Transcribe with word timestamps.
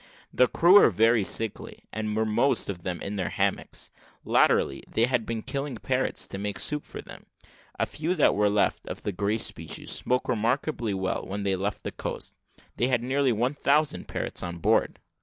The 0.33 0.47
crew 0.47 0.79
were 0.81 0.89
very 0.89 1.23
sickly, 1.23 1.83
and 1.93 2.15
were 2.15 2.25
most 2.25 2.69
of 2.69 2.81
them 2.81 3.03
in 3.03 3.17
their 3.17 3.29
hammocks. 3.29 3.91
Latterly, 4.25 4.81
they 4.89 5.05
had 5.05 5.27
been 5.27 5.43
killing 5.43 5.75
parrots 5.77 6.25
to 6.29 6.39
make 6.39 6.57
soup 6.57 6.83
for 6.83 7.03
them; 7.03 7.27
a 7.77 7.85
few 7.85 8.15
that 8.15 8.33
were 8.33 8.49
left, 8.49 8.87
of 8.87 9.03
the 9.03 9.11
grey 9.11 9.37
species, 9.37 9.91
spoke 9.91 10.27
remarkably 10.27 10.95
well. 10.95 11.23
When 11.27 11.43
they 11.43 11.55
left 11.55 11.83
the 11.83 11.91
coast, 11.91 12.33
they 12.77 12.87
had 12.87 13.03
nearly 13.03 13.31
one 13.31 13.53
thousand 13.53 14.07
parrots 14.07 14.41
on 14.41 14.57
board. 14.57 14.97